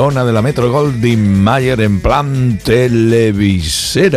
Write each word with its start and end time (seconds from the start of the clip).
Ona 0.00 0.24
de 0.24 0.32
la 0.32 0.42
Metro 0.42 0.70
Goldwyn 0.70 1.42
Mayer 1.42 1.80
en 1.80 1.98
plan 2.00 2.56
televisera. 2.64 4.12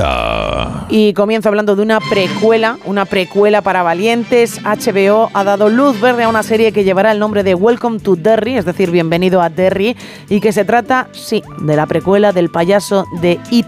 Y 0.90 1.14
comienzo 1.14 1.50
hablando 1.50 1.76
de 1.76 1.82
una 1.82 2.00
precuela, 2.00 2.78
una 2.86 3.06
precuela 3.06 3.64
para 3.64 3.82
valientes. 3.82 4.62
HBO 4.64 5.32
ha 5.34 5.44
dado 5.44 5.70
luz 5.70 6.00
verde 6.00 6.22
a 6.26 6.30
una 6.30 6.44
serie 6.44 6.72
que 6.72 6.84
llevará 6.84 7.12
el 7.12 7.18
nombre 7.18 7.42
de 7.42 7.56
Welcome 7.56 7.98
to 8.00 8.16
Derry, 8.16 8.58
es 8.58 8.66
decir, 8.66 8.92
bienvenido 8.92 9.42
a 9.42 9.50
Derry, 9.50 9.98
y 10.30 10.40
que 10.40 10.52
se 10.54 10.66
trata, 10.66 11.08
sí, 11.14 11.42
de 11.62 11.76
la 11.76 11.88
precuela 11.88 12.32
del 12.32 12.50
payaso 12.52 13.08
de 13.20 13.40
It. 13.50 13.66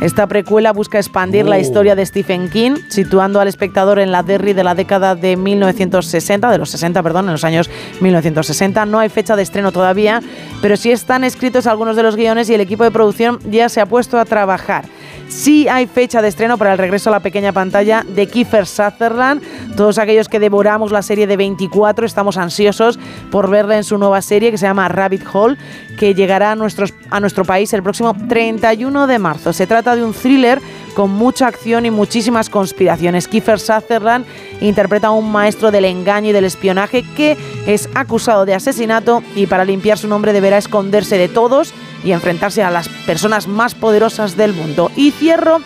Esta 0.00 0.28
precuela 0.28 0.72
busca 0.72 0.98
expandir 0.98 1.46
la 1.46 1.56
Oh. 1.56 1.58
historia 1.60 1.96
de 1.96 2.06
Stephen 2.06 2.48
King, 2.48 2.76
situando 2.90 3.40
al 3.40 3.48
espectador 3.48 3.98
en 3.98 4.12
la 4.12 4.22
Derry 4.22 4.52
de 4.52 4.62
la 4.62 4.76
década 4.76 5.16
de 5.16 5.36
1960, 5.36 6.48
de 6.48 6.58
los 6.58 6.70
60, 6.70 7.02
perdón, 7.02 7.24
en 7.26 7.32
los 7.32 7.42
años 7.44 7.68
1960. 8.00 8.86
No 8.86 9.00
hay 9.00 9.08
fecha 9.08 9.34
de 9.34 9.42
estreno 9.42 9.72
todavía, 9.72 10.20
pero 10.62 10.76
sí 10.76 10.92
están 10.92 11.24
escritos 11.24 11.55
algunos 11.64 11.96
de 11.96 12.02
los 12.02 12.16
guiones 12.16 12.50
y 12.50 12.54
el 12.54 12.60
equipo 12.60 12.84
de 12.84 12.90
producción 12.90 13.38
ya 13.50 13.70
se 13.70 13.80
ha 13.80 13.86
puesto 13.86 14.18
a 14.18 14.26
trabajar. 14.26 14.84
Sí 15.28 15.66
hay 15.68 15.86
fecha 15.86 16.22
de 16.22 16.28
estreno 16.28 16.56
para 16.56 16.72
el 16.72 16.78
regreso 16.78 17.10
a 17.10 17.12
la 17.12 17.20
pequeña 17.20 17.52
pantalla 17.52 18.04
de 18.06 18.26
Kiefer 18.26 18.66
Sutherland. 18.66 19.42
Todos 19.76 19.98
aquellos 19.98 20.28
que 20.28 20.38
devoramos 20.38 20.92
la 20.92 21.02
serie 21.02 21.26
de 21.26 21.36
24 21.36 22.06
estamos 22.06 22.36
ansiosos 22.36 22.98
por 23.30 23.50
verla 23.50 23.76
en 23.76 23.84
su 23.84 23.98
nueva 23.98 24.22
serie 24.22 24.50
que 24.50 24.58
se 24.58 24.66
llama 24.66 24.88
Rabbit 24.88 25.22
Hole, 25.32 25.56
que 25.98 26.14
llegará 26.14 26.52
a, 26.52 26.56
a 27.10 27.20
nuestro 27.20 27.44
país 27.44 27.72
el 27.72 27.82
próximo 27.82 28.14
31 28.28 29.06
de 29.06 29.18
marzo. 29.18 29.52
Se 29.52 29.66
trata 29.66 29.96
de 29.96 30.04
un 30.04 30.12
thriller 30.12 30.60
con 30.94 31.10
mucha 31.10 31.46
acción 31.46 31.86
y 31.86 31.90
muchísimas 31.90 32.48
conspiraciones. 32.48 33.28
Kiefer 33.28 33.60
Sutherland 33.60 34.24
interpreta 34.60 35.08
a 35.08 35.12
un 35.12 35.30
maestro 35.30 35.70
del 35.70 35.84
engaño 35.84 36.30
y 36.30 36.32
del 36.32 36.44
espionaje 36.44 37.04
que 37.16 37.36
es 37.66 37.88
acusado 37.94 38.46
de 38.46 38.54
asesinato 38.54 39.22
y 39.34 39.46
para 39.46 39.64
limpiar 39.64 39.98
su 39.98 40.08
nombre 40.08 40.32
deberá 40.32 40.58
esconderse 40.58 41.18
de 41.18 41.28
todos 41.28 41.72
y 42.04 42.12
enfrentarse 42.12 42.62
a 42.62 42.70
las 42.70 42.88
personas 42.88 43.48
más 43.48 43.74
poderosas 43.74 44.36
del 44.36 44.52
mundo. 44.52 44.90
Y 44.96 45.10
cierro, 45.10 45.60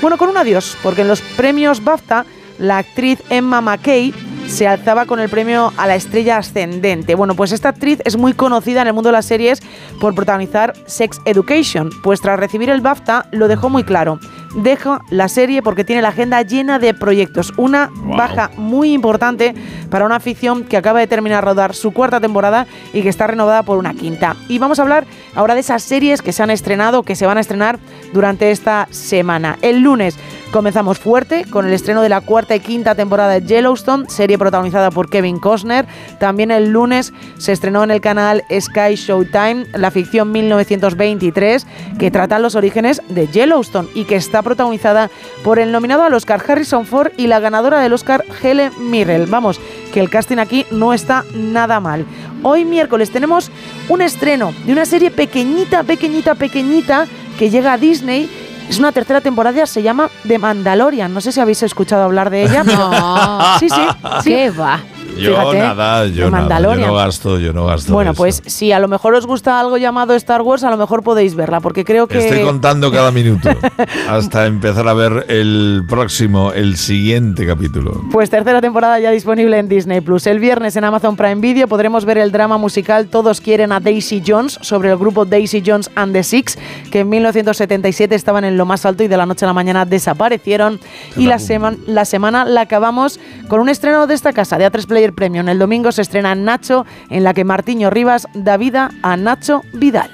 bueno, 0.00 0.18
con 0.18 0.28
un 0.28 0.36
adiós, 0.36 0.76
porque 0.82 1.02
en 1.02 1.08
los 1.08 1.20
premios 1.20 1.84
BAFTA 1.84 2.24
la 2.58 2.78
actriz 2.78 3.20
Emma 3.30 3.60
McKay 3.60 4.14
se 4.48 4.66
alzaba 4.66 5.06
con 5.06 5.20
el 5.20 5.28
premio 5.28 5.72
a 5.76 5.86
la 5.86 5.94
estrella 5.94 6.36
ascendente. 6.38 7.14
Bueno, 7.14 7.34
pues 7.34 7.52
esta 7.52 7.70
actriz 7.70 8.00
es 8.04 8.16
muy 8.16 8.34
conocida 8.34 8.82
en 8.82 8.88
el 8.88 8.92
mundo 8.92 9.08
de 9.08 9.14
las 9.14 9.26
series 9.26 9.60
por 10.00 10.14
protagonizar 10.14 10.74
Sex 10.86 11.20
Education, 11.24 11.90
pues 12.02 12.20
tras 12.20 12.38
recibir 12.38 12.70
el 12.70 12.80
BAFTA 12.80 13.26
lo 13.32 13.48
dejó 13.48 13.70
muy 13.70 13.84
claro. 13.84 14.18
Deja 14.54 15.00
la 15.10 15.28
serie 15.28 15.62
porque 15.62 15.84
tiene 15.84 16.02
la 16.02 16.08
agenda 16.08 16.42
llena 16.42 16.78
de 16.78 16.92
proyectos, 16.94 17.52
una 17.56 17.90
Wow. 17.94 18.16
baja 18.16 18.50
muy 18.56 18.92
importante 18.92 19.54
para 19.90 20.04
una 20.04 20.20
ficción 20.20 20.64
que 20.64 20.76
acaba 20.76 21.00
de 21.00 21.06
terminar 21.06 21.44
rodar 21.44 21.74
su 21.74 21.92
cuarta 21.92 22.20
temporada 22.20 22.66
y 22.92 23.02
que 23.02 23.08
está 23.08 23.26
renovada 23.26 23.62
por 23.62 23.78
una 23.78 23.94
quinta. 23.94 24.36
Y 24.48 24.58
vamos 24.58 24.78
a 24.78 24.82
hablar 24.82 25.06
ahora 25.34 25.54
de 25.54 25.60
esas 25.60 25.82
series 25.82 26.20
que 26.20 26.32
se 26.32 26.42
han 26.42 26.50
estrenado, 26.50 27.02
que 27.02 27.16
se 27.16 27.26
van 27.26 27.38
a 27.38 27.40
estrenar 27.40 27.78
durante 28.12 28.50
esta 28.50 28.88
semana. 28.90 29.58
El 29.62 29.80
lunes 29.80 30.16
comenzamos 30.52 30.98
fuerte 30.98 31.46
con 31.48 31.66
el 31.66 31.72
estreno 31.72 32.02
de 32.02 32.10
la 32.10 32.20
cuarta 32.20 32.54
y 32.54 32.60
quinta 32.60 32.94
temporada 32.94 33.32
de 33.32 33.46
Yellowstone, 33.46 34.08
serie 34.08 34.38
protagonizada 34.38 34.90
por 34.90 35.08
Kevin 35.08 35.38
Costner. 35.38 35.86
También 36.20 36.50
el 36.50 36.70
lunes 36.70 37.12
se 37.38 37.52
estrenó 37.52 37.82
en 37.82 37.90
el 37.90 38.02
canal 38.02 38.44
Sky 38.50 38.94
Showtime 38.94 39.66
la 39.72 39.90
ficción 39.90 40.30
1923 40.30 41.66
que 41.98 42.10
trata 42.10 42.38
los 42.38 42.54
orígenes 42.54 43.00
de 43.08 43.26
Yellowstone 43.26 43.88
y 43.94 44.04
que 44.04 44.16
está 44.16 44.42
protagonizada 44.42 45.10
por 45.42 45.58
el 45.58 45.72
nominado 45.72 46.02
al 46.02 46.14
Oscar 46.14 46.42
Harrison 46.46 46.84
Ford 46.84 47.12
y 47.16 47.26
la 47.26 47.40
ganadora 47.40 47.80
del 47.80 47.94
Oscar 47.94 48.22
Helen 48.42 48.72
Mirren. 48.78 49.30
Vamos, 49.30 49.58
que 49.92 50.00
el 50.00 50.10
casting 50.10 50.36
aquí 50.36 50.66
no 50.70 50.92
está 50.92 51.24
nada 51.34 51.80
mal. 51.80 52.04
Hoy 52.42 52.64
miércoles 52.64 53.10
tenemos 53.10 53.50
un 53.88 54.02
estreno 54.02 54.52
de 54.66 54.72
una 54.72 54.84
serie 54.84 55.10
pequeñita, 55.10 55.82
pequeñita, 55.82 56.34
pequeñita 56.34 57.06
que 57.38 57.50
llega 57.50 57.72
a 57.72 57.78
Disney. 57.78 58.28
Es 58.68 58.78
una 58.78 58.90
tercera 58.92 59.20
temporada, 59.20 59.66
se 59.66 59.82
llama 59.82 60.08
The 60.26 60.38
Mandalorian. 60.38 61.12
No 61.12 61.20
sé 61.20 61.30
si 61.32 61.40
habéis 61.40 61.62
escuchado 61.62 62.02
hablar 62.04 62.30
de 62.30 62.44
ella. 62.44 62.62
pero- 62.64 62.90
No. 62.90 63.58
Sí, 63.58 63.68
sí, 63.68 63.80
sí. 64.22 64.30
¿Qué 64.30 64.50
va? 64.50 64.80
Yo 65.16 65.30
Fíjate, 65.32 65.58
nada, 65.58 66.06
yo 66.06 66.30
nada, 66.30 66.60
yo 66.60 66.74
no 66.76 66.94
gasto, 66.94 67.38
yo 67.38 67.52
no 67.52 67.66
gasto. 67.66 67.92
Bueno, 67.92 68.14
pues 68.14 68.42
si 68.46 68.72
a 68.72 68.78
lo 68.78 68.88
mejor 68.88 69.14
os 69.14 69.26
gusta 69.26 69.60
algo 69.60 69.76
llamado 69.76 70.14
Star 70.14 70.40
Wars, 70.42 70.64
a 70.64 70.70
lo 70.70 70.76
mejor 70.76 71.02
podéis 71.02 71.34
verla, 71.34 71.60
porque 71.60 71.84
creo 71.84 72.06
que... 72.06 72.18
Estoy 72.18 72.42
contando 72.44 72.90
cada 72.90 73.10
minuto 73.10 73.50
hasta 74.08 74.46
empezar 74.46 74.88
a 74.88 74.94
ver 74.94 75.26
el 75.28 75.84
próximo, 75.88 76.52
el 76.52 76.76
siguiente 76.76 77.46
capítulo. 77.46 78.02
Pues 78.10 78.30
tercera 78.30 78.60
temporada 78.60 78.98
ya 79.00 79.10
disponible 79.10 79.58
en 79.58 79.68
Disney 79.68 80.00
Plus. 80.00 80.26
El 80.26 80.38
viernes 80.40 80.76
en 80.76 80.84
Amazon 80.84 81.16
Prime 81.16 81.36
Video 81.36 81.68
podremos 81.68 82.04
ver 82.04 82.18
el 82.18 82.32
drama 82.32 82.56
musical 82.58 83.06
Todos 83.08 83.40
quieren 83.40 83.70
a 83.72 83.80
Daisy 83.80 84.22
Jones 84.26 84.58
sobre 84.62 84.90
el 84.90 84.96
grupo 84.96 85.24
Daisy 85.24 85.62
Jones 85.64 85.90
and 85.94 86.12
the 86.14 86.22
Six, 86.24 86.58
que 86.90 87.00
en 87.00 87.08
1977 87.10 88.14
estaban 88.14 88.44
en 88.44 88.56
lo 88.56 88.64
más 88.66 88.86
alto 88.86 89.02
y 89.04 89.08
de 89.08 89.16
la 89.16 89.26
noche 89.26 89.44
a 89.44 89.48
la 89.48 89.54
mañana 89.54 89.84
desaparecieron. 89.84 90.80
Y 91.16 91.26
la, 91.26 91.38
sema- 91.38 91.76
la 91.86 92.04
semana 92.04 92.44
la 92.44 92.62
acabamos 92.62 93.20
con 93.48 93.60
un 93.60 93.68
estreno 93.68 94.06
de 94.06 94.14
esta 94.14 94.32
casa, 94.32 94.56
de 94.58 94.70
A3 94.70 94.86
Player 95.02 95.14
Premium. 95.14 95.48
El 95.48 95.58
domingo 95.58 95.90
se 95.90 96.02
estrena 96.02 96.34
Nacho, 96.36 96.86
en 97.10 97.24
la 97.24 97.34
que 97.34 97.44
Martiño 97.44 97.90
Rivas 97.90 98.28
da 98.34 98.56
vida 98.56 98.90
a 99.02 99.16
Nacho 99.16 99.62
Vidal. 99.72 100.10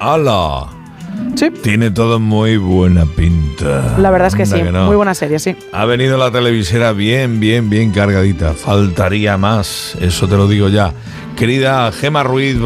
¡Hala! 0.00 0.66
Sí. 1.36 1.50
Tiene 1.62 1.92
todo 1.92 2.18
muy 2.18 2.56
buena 2.56 3.06
pinta. 3.06 3.96
La 3.98 4.10
verdad 4.10 4.26
es 4.28 4.34
que 4.34 4.42
Anda 4.42 4.56
sí, 4.56 4.62
no. 4.72 4.86
muy 4.86 4.96
buena 4.96 5.14
serie, 5.14 5.38
sí. 5.38 5.56
Ha 5.72 5.84
venido 5.84 6.18
la 6.18 6.32
televisera 6.32 6.92
bien, 6.92 7.38
bien, 7.38 7.70
bien 7.70 7.92
cargadita. 7.92 8.52
Faltaría 8.54 9.36
más, 9.36 9.96
eso 10.00 10.26
te 10.26 10.36
lo 10.36 10.48
digo 10.48 10.68
ya. 10.70 10.92
Querida 11.36 11.92
Gema 11.92 12.24
Ruiz, 12.24 12.58
vamos. 12.58 12.64